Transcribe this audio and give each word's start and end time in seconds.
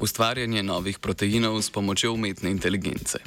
ustvarjanje 0.00 0.62
novih 0.62 0.98
proteinov 0.98 1.62
s 1.62 1.70
pomočjo 1.70 2.12
umetne 2.12 2.50
inteligence. 2.50 3.18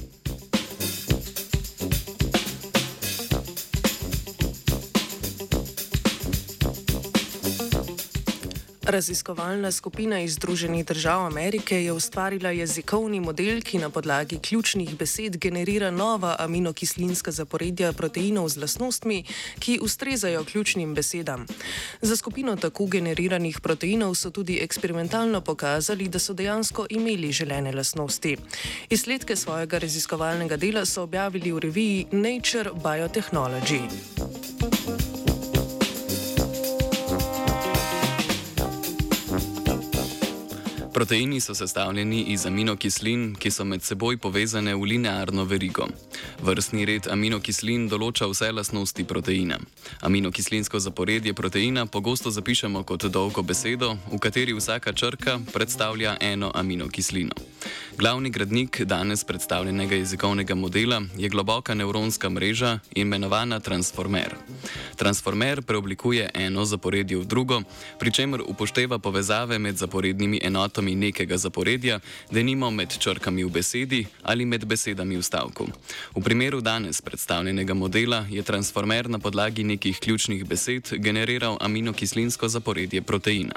Raziskovalna 8.92 9.72
skupina 9.72 10.20
iz 10.20 10.34
Združenih 10.34 10.86
držav 10.86 11.26
Amerike 11.26 11.84
je 11.84 11.94
ustvarila 11.94 12.50
jezikovni 12.52 13.20
model, 13.20 13.62
ki 13.62 13.78
na 13.78 13.90
podlagi 13.90 14.40
ključnih 14.40 14.98
besed 14.98 15.38
generira 15.38 15.92
nova 15.92 16.36
aminokislinska 16.40 17.32
zaporedja 17.32 17.94
proteinov 17.94 18.50
z 18.50 18.58
lastnostmi, 18.58 19.24
ki 19.60 19.80
ustrezajo 19.82 20.44
ključnim 20.44 20.94
besedam. 20.96 21.46
Za 22.02 22.16
skupino 22.16 22.56
tako 22.56 22.86
generiranih 22.86 23.60
proteinov 23.62 24.16
so 24.16 24.30
tudi 24.30 24.60
eksperimentalno 24.62 25.42
pokazali, 25.42 26.08
da 26.08 26.20
so 26.20 26.34
dejansko 26.34 26.86
imeli 26.90 27.32
želene 27.32 27.72
lastnosti. 27.72 28.38
Izsledke 28.90 29.36
svojega 29.36 29.78
raziskovalnega 29.78 30.58
dela 30.58 30.86
so 30.86 31.04
objavili 31.04 31.52
v 31.52 31.60
reviji 31.60 32.08
Nature 32.12 32.70
Biotechnology. 32.84 33.82
Proteini 40.94 41.40
so 41.40 41.56
sestavljeni 41.56 42.22
iz 42.28 42.46
aminokislin, 42.46 43.36
ki 43.40 43.52
so 43.52 43.64
med 43.66 43.84
seboj 43.84 44.18
povezane 44.18 44.74
v 44.76 44.84
linearno 44.84 45.46
verigo. 45.48 45.86
Vrstni 46.44 46.84
red 46.86 47.08
aminokislin 47.08 47.86
določa 47.88 48.28
vse 48.28 48.50
lastnosti 48.52 49.06
proteina. 49.08 49.60
Aminokislinsko 50.04 50.80
zaporedje 50.84 51.34
proteina 51.34 51.86
pogosto 51.86 52.32
zapišemo 52.32 52.84
kot 52.84 53.08
dolgo 53.08 53.42
besedo, 53.42 53.94
v 54.12 54.20
kateri 54.20 54.54
vsaka 54.58 54.92
črka 54.94 55.38
predstavlja 55.54 56.18
eno 56.20 56.52
aminokislino. 56.56 57.40
Glavni 57.98 58.30
gradnik 58.30 58.82
danes 58.84 59.24
predstavljenega 59.24 59.96
jezikovnega 59.96 60.56
modela 60.56 61.02
je 61.18 61.30
globoka 61.30 61.74
nevronska 61.74 62.30
mreža 62.30 62.80
imenovana 62.96 63.60
transformer. 63.60 64.36
Transformer 64.96 65.62
preoblikuje 65.62 66.30
eno 66.34 66.66
zaporedje 66.66 67.18
v 67.18 67.26
drugo, 67.26 67.62
pri 68.00 68.12
čemer 68.12 68.42
upošteva 68.42 69.00
povezave 69.00 69.60
med 69.60 69.78
zaporednimi 69.78 70.40
enotami 70.44 70.81
nekega 70.82 71.38
zaporedja, 71.38 72.00
denimo 72.32 72.72
med 72.72 72.98
črkami 72.98 73.44
v 73.44 73.50
besedi 73.50 74.06
ali 74.24 74.46
med 74.46 74.66
besedami 74.66 75.18
v 75.18 75.22
stavku. 75.22 75.68
V 76.16 76.24
primeru 76.24 76.62
danes 76.62 77.02
predstavljenega 77.02 77.74
modela 77.74 78.26
je 78.30 78.44
transformer 78.44 79.10
na 79.10 79.20
podlagi 79.20 79.64
nekih 79.64 80.00
ključnih 80.00 80.46
besed 80.46 80.94
generiral 80.98 81.58
aminokislinsko 81.62 82.48
zaporedje 82.48 83.02
proteina. 83.02 83.54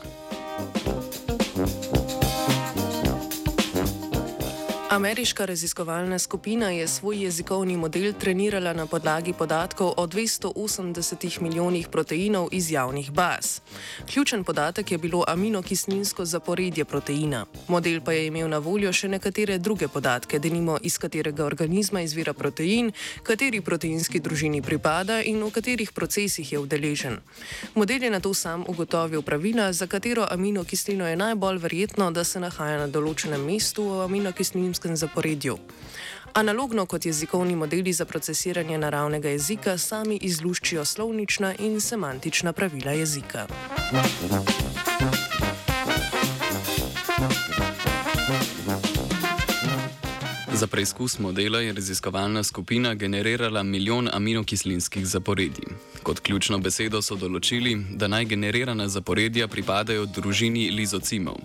Ameriška 4.95 5.45
raziskovalna 5.45 6.19
skupina 6.19 6.71
je 6.71 6.89
svoj 6.89 7.23
jezikovni 7.23 7.77
model 7.77 8.13
trenirala 8.13 8.73
na 8.73 8.87
podlagi 8.87 9.33
podatkov 9.33 9.95
o 9.97 10.07
280 10.07 11.41
milijonih 11.41 11.89
proteinov 11.89 12.49
iz 12.53 12.71
javnih 12.71 13.11
baz. 13.11 13.61
Ključen 14.13 14.45
podatek 14.45 14.93
je 14.93 14.99
bilo 14.99 15.25
aminokislinsko 15.29 16.25
zaporedje 16.25 16.85
proteina. 16.85 17.47
Model 17.69 18.01
pa 18.01 18.13
je 18.13 18.27
imel 18.27 18.49
na 18.49 18.59
voljo 18.59 18.93
še 18.93 19.09
nekatere 19.09 19.59
druge 19.59 19.89
podatke, 19.89 20.39
denimo 20.39 20.79
iz 20.83 20.99
katerega 20.99 21.45
organizma 21.45 22.01
izvira 22.01 22.33
protein, 22.33 22.93
kateri 23.23 23.61
proteinski 23.61 24.21
družini 24.21 24.63
pripada 24.63 25.23
in 25.23 25.43
v 25.43 25.51
katerih 25.51 25.93
procesih 25.93 26.53
je 26.53 26.59
udeležen. 26.59 27.19
Model 27.75 28.03
je 28.03 28.11
na 28.11 28.21
to 28.21 28.35
sam 28.35 28.65
ugotovil 28.69 29.23
pravila, 29.23 29.73
za 29.73 29.87
katero 29.87 30.27
aminokislino 30.31 31.09
je 31.09 31.17
najbolj 31.17 31.59
verjetno, 31.59 32.11
da 32.11 32.25
se 32.25 32.41
nahaja 32.41 32.79
na 32.79 32.87
določenem 32.87 33.43
mestu 33.43 33.91
v 33.91 34.01
aminokislinskem 34.07 34.84
slovenskem 34.85 34.97
zaporedju. 34.97 35.59
Analogno 36.35 36.87
kot 36.87 37.07
jezikovni 37.07 37.57
modeli 37.57 37.93
za 37.93 38.05
procesiranje 38.05 38.79
naravnega 38.79 39.29
jezika, 39.29 39.79
sami 39.79 40.19
izluščijo 40.23 40.85
slovnična 40.85 41.55
in 41.59 41.81
semantična 41.81 42.53
pravila 42.53 42.93
jezika. 42.93 43.47
Za 50.53 50.67
preizkus 50.67 51.19
modela 51.19 51.61
je 51.61 51.73
raziskovalna 51.73 52.43
skupina 52.43 52.95
generirala 52.95 53.63
milijon 53.63 54.09
aminokislinskih 54.13 55.07
zaporedij. 55.07 55.94
Kot 56.05 56.21
ključno 56.21 56.59
besedo 56.61 57.01
so 57.01 57.17
določili, 57.17 57.73
da 57.97 58.11
naj 58.13 58.27
generirana 58.29 58.85
zaporedja 58.93 59.47
pripadajo 59.49 60.05
družini 60.05 60.67
lizocimov. 60.77 61.39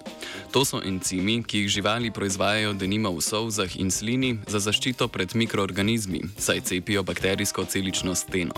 To 0.51 0.65
so 0.67 0.81
encimi, 0.83 1.37
ki 1.47 1.61
jih 1.61 1.69
živali 1.77 2.11
proizvajajo 2.11 2.73
denimo 2.75 3.13
v 3.15 3.23
solzah 3.23 3.77
in 3.79 3.87
slini 3.87 4.33
za 4.51 4.59
zaščito 4.59 5.07
pred 5.07 5.31
mikroorganizmi, 5.31 6.25
saj 6.35 6.59
cepijo 6.67 7.05
bakterijsko 7.07 7.63
celično 7.71 8.15
steno. 8.19 8.57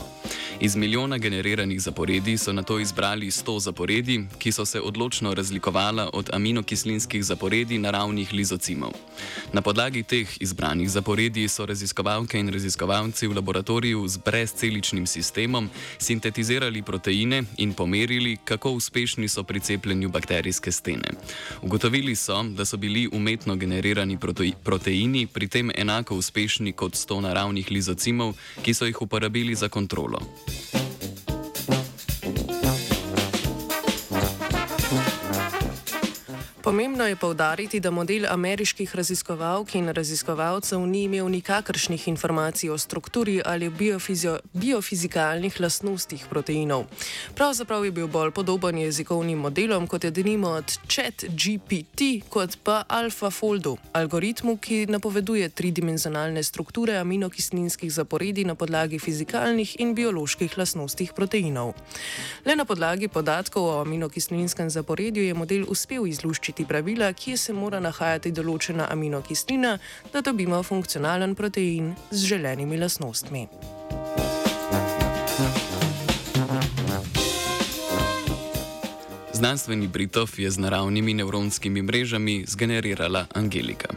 Iz 0.60 0.76
milijona 0.76 1.20
generiranih 1.22 1.82
zaporedij 1.82 2.38
so 2.38 2.54
na 2.54 2.64
to 2.64 2.80
izbrali 2.80 3.30
100 3.30 3.60
zaporedij, 3.68 4.26
ki 4.42 4.52
so 4.52 4.66
se 4.66 4.82
odločno 4.82 5.34
razlikovala 5.38 6.10
od 6.14 6.34
aminokislinskih 6.34 7.24
zaporedij 7.26 7.78
naravnih 7.78 8.34
lizocimov. 8.34 8.98
Na 9.54 9.62
podlagi 9.62 10.04
teh 10.04 10.30
izbranih 10.40 10.90
zaporedij 10.90 11.48
so 11.48 11.66
raziskovalke 11.66 12.40
in 12.40 12.50
raziskovalci 12.50 13.28
v 13.28 13.38
laboratoriju 13.38 14.08
z 14.08 14.18
brezceličnim 14.18 15.06
sistemom 15.08 15.70
sintetizirali 15.98 16.82
proteine 16.82 17.44
in 17.58 17.74
pomerili, 17.74 18.38
kako 18.44 18.72
uspešni 18.72 19.28
so 19.28 19.44
pri 19.44 19.60
cepljenju 19.60 20.10
bakterijske 20.10 20.72
stene. 20.72 21.12
Ugotovili 21.62 22.16
so, 22.16 22.44
da 22.44 22.66
so 22.66 22.78
bili 22.78 23.10
umetno 23.12 23.56
generirani 23.56 24.18
proteini 24.64 25.28
pri 25.28 25.48
tem 25.48 25.72
enako 25.76 26.16
uspešni 26.16 26.72
kot 26.72 26.94
100 26.94 27.20
naravnih 27.22 27.72
lizocimov, 27.72 28.34
ki 28.62 28.74
so 28.74 28.86
jih 28.86 29.02
uporabili 29.02 29.56
za 29.56 29.70
kontrolo. 29.70 30.22
Pomembno 36.72 37.08
je 37.08 37.16
povdariti, 37.16 37.80
da 37.80 37.92
model 37.92 38.26
ameriških 38.30 38.96
raziskovalk 38.96 39.76
in 39.76 39.90
raziskovalcev 39.90 40.80
ni 40.80 41.04
imel 41.04 41.28
nikakršnih 41.30 42.08
informacij 42.08 42.70
o 42.70 42.78
strukturi 42.78 43.42
ali 43.46 43.70
biofizikalnih 44.54 45.60
lastnostih 45.60 46.26
proteinov. 46.30 46.86
Pravzaprav 47.36 47.86
je 47.86 47.92
bil 47.92 48.08
bolj 48.08 48.32
podoben 48.32 48.78
jezikovnim 48.78 49.40
modelom, 49.40 49.88
kot 49.88 50.04
je 50.04 50.12
denimo 50.12 50.50
od 50.50 50.78
ChatGPT, 50.88 52.02
kot 52.30 52.58
pa 52.64 52.84
AlphaFoldu, 52.88 53.78
algoritmu, 53.94 54.58
ki 54.58 54.86
napoveduje 54.86 55.50
tridimenzionalne 55.50 56.44
strukture 56.44 56.96
aminokislinskih 56.98 57.94
zaporedij 57.94 58.46
na 58.46 58.56
podlagi 58.56 59.00
fizikalnih 59.00 59.76
in 59.80 59.96
bioloških 59.96 60.58
lastnostih 60.58 61.12
proteinov. 61.14 61.74
Le 62.46 62.56
na 62.56 62.66
podlagi 62.66 63.08
podatkov 63.08 63.64
o 63.64 63.82
aminokislinskem 63.82 64.70
zaporedju 64.70 65.24
je 65.24 65.34
model 65.34 65.66
uspel 65.68 66.08
izluščiti 66.08 66.61
določiti 66.62 66.66
pravila, 66.66 67.14
kje 67.14 67.38
se 67.38 67.54
mora 67.54 67.80
nahajati 67.80 68.32
določena 68.32 68.88
aminokislina, 68.92 69.80
da 70.14 70.22
dobimo 70.22 70.62
funkcionalen 70.64 71.36
protein 71.36 71.96
z 72.12 72.26
želenimi 72.28 72.78
lastnostmi. 72.78 73.48
Znanstveni 79.34 79.88
Britov 79.88 80.30
je 80.38 80.52
z 80.52 80.58
naravnimi 80.58 81.14
nevronskimi 81.14 81.82
mrežami 81.82 82.46
zgenerirala 82.48 83.26
Angelika. 83.34 83.90